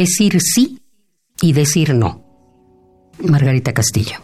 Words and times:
Decir 0.00 0.40
sí 0.40 0.80
y 1.42 1.52
decir 1.52 1.94
no. 1.94 2.24
Margarita 3.22 3.74
Castillo. 3.74 4.16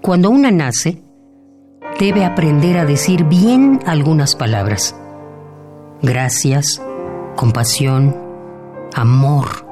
Cuando 0.00 0.30
una 0.30 0.52
nace, 0.52 1.02
debe 1.98 2.24
aprender 2.24 2.78
a 2.78 2.84
decir 2.84 3.24
bien 3.24 3.80
algunas 3.86 4.36
palabras. 4.36 4.94
Gracias, 6.02 6.80
compasión, 7.36 8.16
amor, 8.94 9.66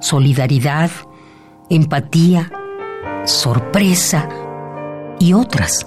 solidaridad, 0.00 0.90
empatía, 1.68 2.50
sorpresa 3.24 4.26
y 5.18 5.34
otras. 5.34 5.86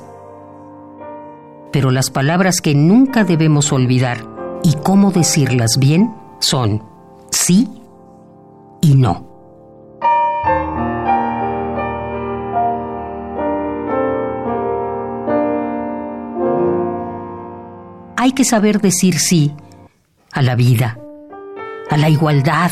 Pero 1.72 1.90
las 1.90 2.12
palabras 2.12 2.62
que 2.62 2.76
nunca 2.76 3.24
debemos 3.24 3.72
olvidar 3.72 4.28
y 4.64 4.74
cómo 4.84 5.12
decirlas 5.12 5.78
bien 5.80 6.14
son 6.40 6.84
sí 7.32 7.68
y 8.82 8.94
no. 8.94 9.28
Hay 18.18 18.34
que 18.34 18.44
saber 18.44 18.82
decir 18.82 19.18
sí 19.18 19.56
a 20.32 20.42
la 20.42 20.56
vida, 20.56 21.00
a 21.90 21.98
la 21.98 22.10
igualdad, 22.10 22.72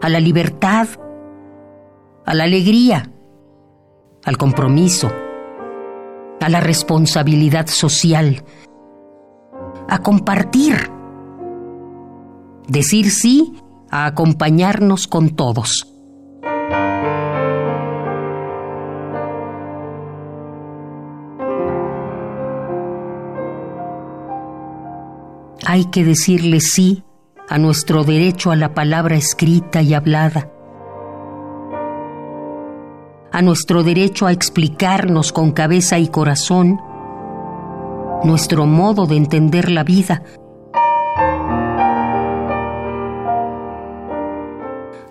a 0.00 0.08
la 0.08 0.20
libertad, 0.20 0.88
a 2.24 2.34
la 2.34 2.44
alegría, 2.44 3.10
al 4.24 4.36
compromiso, 4.36 5.10
a 6.40 6.48
la 6.48 6.60
responsabilidad 6.60 7.66
social, 7.66 8.44
a 9.88 9.98
compartir. 9.98 10.90
Decir 12.66 13.10
sí 13.10 13.54
a 13.90 14.06
acompañarnos 14.06 15.06
con 15.06 15.30
todos. 15.30 15.93
Hay 25.62 25.86
que 25.86 26.04
decirle 26.04 26.60
sí 26.60 27.04
a 27.48 27.58
nuestro 27.58 28.04
derecho 28.04 28.50
a 28.50 28.56
la 28.56 28.74
palabra 28.74 29.16
escrita 29.16 29.82
y 29.82 29.94
hablada, 29.94 30.50
a 33.32 33.42
nuestro 33.42 33.82
derecho 33.82 34.26
a 34.26 34.32
explicarnos 34.32 35.32
con 35.32 35.52
cabeza 35.52 35.98
y 35.98 36.08
corazón 36.08 36.80
nuestro 38.24 38.66
modo 38.66 39.06
de 39.06 39.16
entender 39.16 39.70
la 39.70 39.84
vida, 39.84 40.22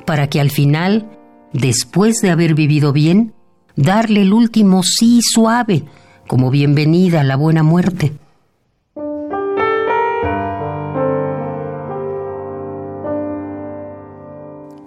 para 0.05 0.27
que 0.27 0.39
al 0.39 0.49
final, 0.49 1.09
después 1.53 2.21
de 2.21 2.31
haber 2.31 2.55
vivido 2.55 2.91
bien, 2.91 3.33
darle 3.75 4.21
el 4.21 4.33
último 4.33 4.83
sí 4.83 5.21
suave 5.21 5.85
como 6.27 6.49
bienvenida 6.49 7.21
a 7.21 7.23
la 7.23 7.35
buena 7.35 7.63
muerte. 7.63 8.13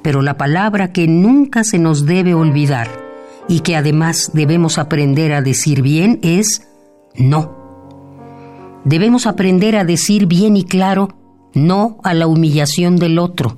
Pero 0.06 0.22
la 0.22 0.36
palabra 0.36 0.92
que 0.92 1.08
nunca 1.08 1.64
se 1.64 1.80
nos 1.80 2.06
debe 2.06 2.32
olvidar 2.32 2.86
y 3.48 3.58
que 3.58 3.74
además 3.74 4.30
debemos 4.32 4.78
aprender 4.78 5.32
a 5.32 5.42
decir 5.42 5.82
bien 5.82 6.20
es 6.22 6.62
no. 7.16 7.56
Debemos 8.84 9.26
aprender 9.26 9.74
a 9.74 9.82
decir 9.82 10.26
bien 10.26 10.56
y 10.56 10.62
claro 10.62 11.08
no 11.54 11.98
a 12.04 12.14
la 12.14 12.28
humillación 12.28 12.98
del 12.98 13.18
otro, 13.18 13.56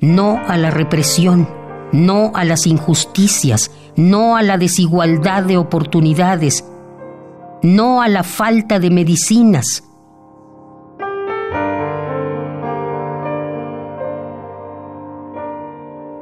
no 0.00 0.40
a 0.48 0.56
la 0.56 0.70
represión, 0.70 1.48
no 1.92 2.32
a 2.34 2.44
las 2.44 2.66
injusticias, 2.66 3.70
no 3.94 4.36
a 4.36 4.42
la 4.42 4.58
desigualdad 4.58 5.44
de 5.44 5.56
oportunidades, 5.56 6.64
no 7.62 8.02
a 8.02 8.08
la 8.08 8.24
falta 8.24 8.80
de 8.80 8.90
medicinas, 8.90 9.84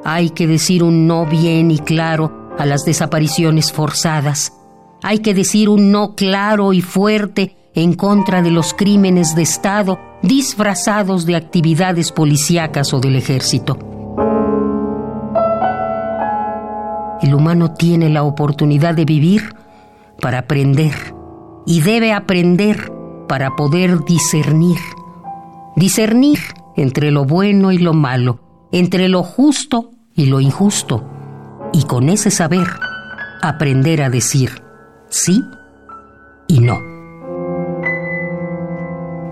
Hay 0.06 0.30
que 0.30 0.46
decir 0.46 0.82
un 0.82 1.06
no 1.06 1.24
bien 1.24 1.70
y 1.70 1.78
claro 1.78 2.50
a 2.58 2.66
las 2.66 2.84
desapariciones 2.84 3.72
forzadas. 3.72 4.52
Hay 5.02 5.20
que 5.20 5.32
decir 5.32 5.70
un 5.70 5.90
no 5.90 6.14
claro 6.14 6.74
y 6.74 6.82
fuerte 6.82 7.56
en 7.74 7.94
contra 7.94 8.42
de 8.42 8.50
los 8.50 8.74
crímenes 8.74 9.34
de 9.34 9.42
Estado 9.42 9.98
disfrazados 10.22 11.24
de 11.24 11.36
actividades 11.36 12.12
policíacas 12.12 12.92
o 12.92 13.00
del 13.00 13.16
ejército. 13.16 13.78
El 17.22 17.34
humano 17.34 17.72
tiene 17.72 18.10
la 18.10 18.24
oportunidad 18.24 18.94
de 18.94 19.06
vivir 19.06 19.54
para 20.20 20.40
aprender 20.40 20.92
y 21.66 21.80
debe 21.80 22.12
aprender 22.12 22.92
para 23.26 23.56
poder 23.56 24.04
discernir. 24.04 24.78
Discernir 25.76 26.40
entre 26.76 27.10
lo 27.10 27.24
bueno 27.24 27.72
y 27.72 27.78
lo 27.78 27.94
malo, 27.94 28.40
entre 28.70 29.08
lo 29.08 29.22
justo 29.22 29.93
y 30.14 30.26
lo 30.26 30.40
injusto, 30.40 31.04
y 31.72 31.84
con 31.84 32.08
ese 32.08 32.30
saber 32.30 32.66
aprender 33.42 34.02
a 34.02 34.10
decir 34.10 34.62
sí 35.08 35.42
y 36.48 36.60
no. 36.60 36.78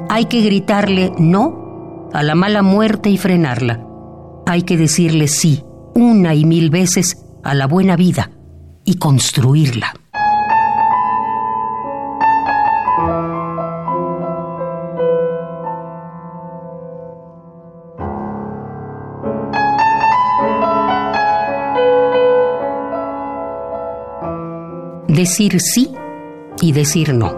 Hay 0.09 0.27
que 0.27 0.43
gritarle 0.43 1.13
no 1.19 2.11
a 2.13 2.23
la 2.23 2.35
mala 2.35 2.63
muerte 2.63 3.09
y 3.09 3.17
frenarla. 3.17 3.85
Hay 4.47 4.63
que 4.63 4.77
decirle 4.77 5.29
sí 5.29 5.65
una 5.95 6.35
y 6.35 6.45
mil 6.45 6.71
veces 6.71 7.25
a 7.43 7.55
la 7.55 7.67
buena 7.67 7.97
vida 7.97 8.31
y 8.85 8.97
construirla. 8.97 9.95
Decir 25.13 25.61
sí 25.61 25.93
y 26.61 26.73
decir 26.73 27.15
no. 27.15 27.37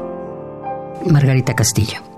Margarita 1.11 1.55
Castillo. 1.55 2.14